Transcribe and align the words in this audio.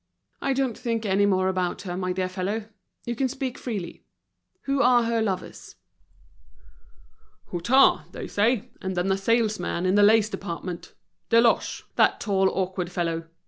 "I 0.41 0.53
don't 0.53 0.75
think 0.75 1.05
any 1.05 1.27
more 1.27 1.47
about 1.47 1.83
her, 1.83 1.95
my 1.95 2.11
dear 2.11 2.27
fellow. 2.27 2.63
You 3.05 3.15
can 3.15 3.27
speak 3.27 3.59
freely. 3.59 4.03
Who 4.63 4.81
are 4.81 5.03
her 5.03 5.21
lovers?" 5.21 5.75
"Hutin, 7.51 8.11
they 8.11 8.25
say, 8.25 8.71
and 8.81 8.97
then 8.97 9.11
a 9.11 9.17
salesman 9.17 9.85
in 9.85 9.93
the 9.93 10.01
lace 10.01 10.31
department—Deloche, 10.31 11.83
that 11.97 12.19
tall 12.19 12.49
awkward 12.49 12.91
fellow. 12.91 13.25